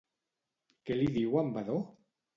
[0.89, 1.77] Què li diu en Vadó?